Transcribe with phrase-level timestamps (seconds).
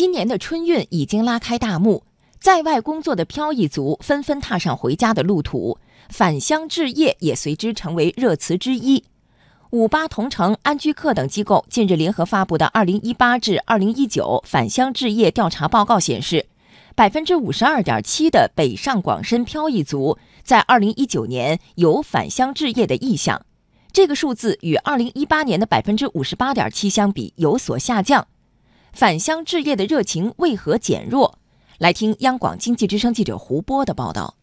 [0.00, 2.02] 今年的春运已经拉开大幕，
[2.40, 5.76] 在外工作的漂移族纷纷踏上回家的路途，
[6.08, 9.04] 返乡置业也随之成为热词之一。
[9.68, 16.46] 五八同城、安居客等机构近日联合发布的《二零一八至二零一九返乡置业调查报告》显示，
[16.94, 23.44] 百分之五十二点七的北上广深漂移族在二零一九年有返乡置业的意向，
[23.92, 28.26] 这个数字与二零一八年的百分之五十八点七相比有所下降。
[28.92, 31.38] 返乡置业的热情为何减弱？
[31.78, 34.36] 来听央广经济之声记者胡波的报道。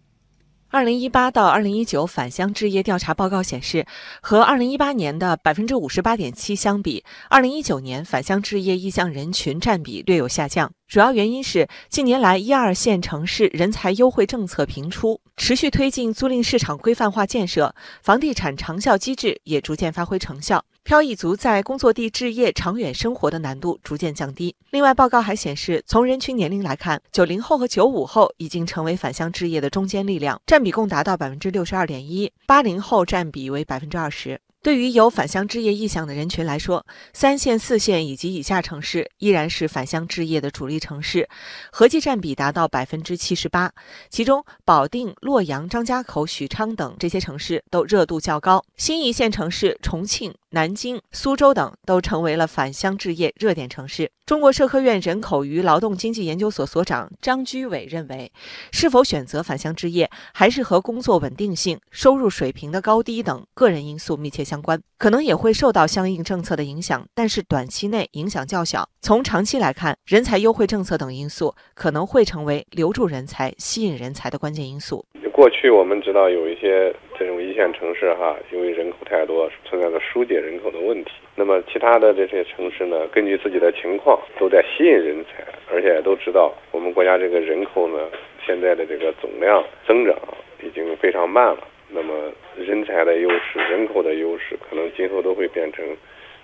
[0.70, 3.86] 二零一八到二零一九返乡置业调查报告显示，
[4.22, 10.72] 和二零一八年的百分之五十八点七相比，二零一九年返乡置业意向人群占比略有下降。
[10.88, 20.64] 主要原因是近年来一二线城市人才优惠政策频出，持续推进租赁市场规范化建设，房地产长效机制也逐渐发挥成效。
[20.86, 24.56] 漂移族在工作地置业、长远生活的难度逐渐降低。
[24.70, 34.40] 另外，报告还显示，从人群年龄来看，九零后和九五后已经成为返乡置业的中坚力量，占比共达到百分之六十二点一，八零后占比为百分之二十。
[34.64, 41.30] 对于有返乡置业意向的人群来说，三线、四线以及以下城市依然是返乡置业的主力城市，
[41.72, 43.72] 合计占比达到百分之七十八。
[44.10, 50.34] 其中，保定、洛阳、张家口、许昌等这些城市都热度较高，新一线城市重庆。
[50.58, 54.12] 南京、苏州等都成为了返乡置业热点城市。
[54.26, 58.32] 中国社科院人口与劳动经济研究所所长张居伟认为，
[58.72, 68.90] 是否选择返乡置业，还是和工作稳定性、收入水平的高低等个人因素密切相关，可能也会受到相应政策的影响，但是短期内影响较小。
[69.00, 75.06] 从长期来看，人才优惠政策等因素可能会成为留住人才、吸引人才的关键因素。
[75.38, 76.92] 过去我们知道有一些。
[77.20, 81.12] 这种一线城市哈，因为人口太多，存在着疏解人口的问题。
[81.36, 85.44] 那么其他的这些城市呢，根据自己的情况，都在吸引人才，
[85.74, 88.08] 而且都知道我们国家这个人口呢，
[88.46, 90.16] 现在的这个总量增长
[90.62, 91.68] 已经非常慢了。
[91.90, 95.84] 那么人才的优势、人口的优势，可能今后都会变成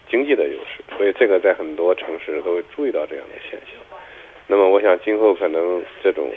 [0.09, 0.83] 经济的优势。
[0.97, 3.79] 所以这个在很多城市都会注意到这样的现象。
[4.47, 6.31] 那么我想今后可能这种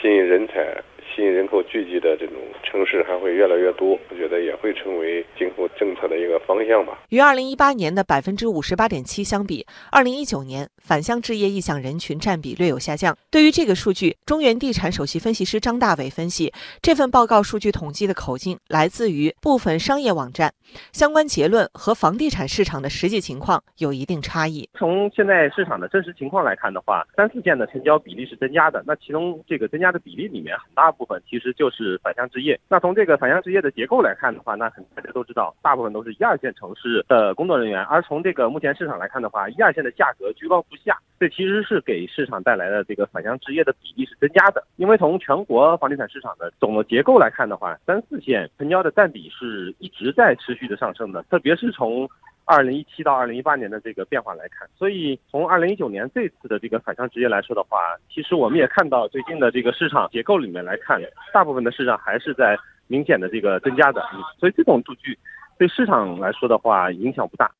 [0.00, 0.82] 吸引人才。
[1.16, 6.98] 吸引人口聚集的这种城市还会越来越多，我觉得也会成为今后政策的一个方向吧。
[7.08, 13.16] 与二零一八年的百分之五十八点七相比，二零一九年返乡置业意向人群占比略有下降。
[13.30, 20.52] 对于这个数据，中原地产首席分析师张大伟分析，这份报告数据统计的口径来自于部分商业网站，
[20.92, 24.68] 相关结论和房地产市场的实际情况有一定差异。
[24.74, 32.58] 从现在市场的真实情况来看的话，三四线的成交比例是增加的，那其中这个增加的比例里面很大部分其实就是返乡置业。
[32.68, 37.82] 那从这个返乡置业的结构来看的话，那很大家都知道，大部分都是一二线城市的工作人员。
[37.84, 44.64] 而从这个目前市场来看的话，一二线的价格居高不下，这其实是给市场带来的这个返乡置业的比例是增加的。
[44.76, 52.08] 因为从全国房地产市场的总的结构来看的话，三四线成交的占比是一直在持续的上升的，特别是从。
[52.46, 57.76] 二零一七到二零一八年的这个变化来看，所以从二零一九年这次的这个反向职业来说的话，
[58.08, 61.02] 其实我们也看到最近的这个市场结构里面来看，
[61.34, 64.00] 大部分的市场还是在明显的这个增加的，
[64.38, 65.18] 所以这种数据
[65.58, 67.50] 对市场来说的话影响不大。